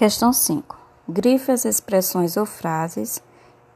Questão 0.00 0.32
5. 0.32 0.78
Grife 1.06 1.52
as 1.52 1.66
expressões 1.66 2.38
ou 2.38 2.46
frases 2.46 3.22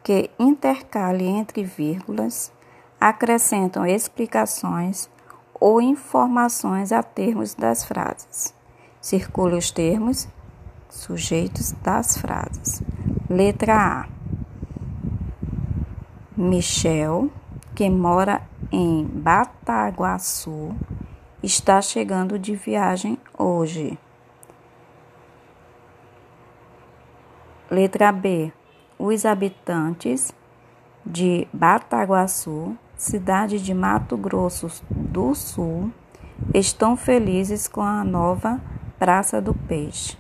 que, 0.03 0.31
intercale 0.39 1.27
entre 1.27 1.63
vírgulas, 1.63 2.51
acrescentam 2.99 3.85
explicações 3.85 5.11
ou 5.61 5.83
informações 5.83 6.93
a 6.93 7.03
termos 7.03 7.55
das 7.55 7.85
frases. 7.85 8.55
Circule 9.03 9.57
os 9.57 9.71
termos 9.71 10.27
sujeitos 10.89 11.73
das 11.83 12.17
frases. 12.17 12.83
Letra 13.29 13.77
A. 13.77 14.09
Michel, 16.35 17.31
que 17.75 17.91
mora 17.91 18.41
em 18.73 19.05
Bataguaçu, 19.05 20.75
está 21.43 21.83
chegando 21.83 22.39
de 22.39 22.57
viagem 22.57 23.19
hoje. 23.37 23.99
Letra 27.75 28.13
B. 28.13 28.53
Os 28.97 29.27
habitantes 29.27 30.33
de 31.05 31.49
Bataguaçu, 31.53 32.79
cidade 32.97 33.61
de 33.61 33.75
Mato 33.75 34.17
Grosso 34.17 34.71
do 34.89 35.35
Sul, 35.35 35.91
estão 36.55 36.97
felizes 36.97 37.67
com 37.67 37.83
a 37.83 38.05
nova 38.05 38.61
Praça 38.97 39.41
do 39.43 39.53
Peixe. 39.53 40.17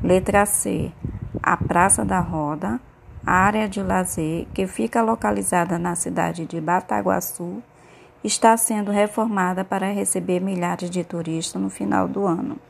Letra 0.00 0.46
C. 0.46 0.92
A 1.42 1.56
Praça 1.56 2.04
da 2.04 2.20
Roda, 2.20 2.80
área 3.26 3.68
de 3.68 3.82
lazer 3.82 4.46
que 4.54 4.68
fica 4.68 5.02
localizada 5.02 5.80
na 5.80 5.96
cidade 5.96 6.46
de 6.46 6.60
Bataguaçu, 6.60 7.60
está 8.22 8.56
sendo 8.56 8.92
reformada 8.92 9.64
para 9.64 9.90
receber 9.90 10.38
milhares 10.38 10.88
de 10.88 11.02
turistas 11.02 11.60
no 11.60 11.68
final 11.68 12.06
do 12.06 12.24
ano. 12.24 12.60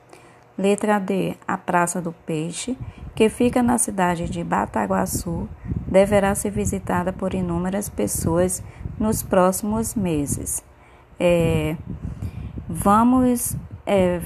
Letra 0.56 0.98
D. 0.98 1.36
A 1.46 1.58
Praça 1.58 2.00
do 2.00 2.12
Peixe, 2.12 2.78
que 3.14 3.28
fica 3.28 3.62
na 3.62 3.78
cidade 3.78 4.28
de 4.28 4.42
Bataguaçu, 4.42 5.48
deverá 5.86 6.34
ser 6.34 6.50
visitada 6.50 7.12
por 7.12 7.34
inúmeras 7.34 7.88
pessoas 7.88 8.62
nos 8.98 9.22
próximos 9.22 9.94
meses. 9.94 10.64
É, 11.20 11.76
vamos 12.68 13.56
é, 13.86 14.20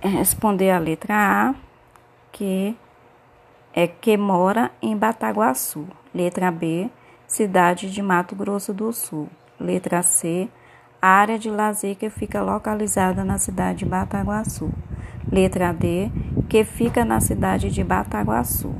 responder 0.00 0.70
a 0.70 0.78
letra 0.78 1.14
A, 1.14 1.54
que 2.30 2.76
é 3.74 3.86
que 3.86 4.16
mora 4.16 4.70
em 4.80 4.96
Bataguaçu. 4.96 5.86
Letra 6.14 6.50
B, 6.50 6.88
cidade 7.26 7.90
de 7.90 8.00
Mato 8.00 8.34
Grosso 8.34 8.72
do 8.72 8.92
Sul. 8.92 9.28
Letra 9.58 10.02
C, 10.02 10.48
área 11.00 11.38
de 11.38 11.50
lazer 11.50 11.96
que 11.96 12.08
fica 12.08 12.40
localizada 12.40 13.24
na 13.24 13.36
cidade 13.36 13.80
de 13.80 13.84
Bataguaçu. 13.84 14.70
Letra 15.36 15.70
D, 15.70 16.10
que 16.48 16.64
fica 16.64 17.04
na 17.04 17.20
cidade 17.20 17.70
de 17.70 17.84
Bataguaçu. 17.84 18.74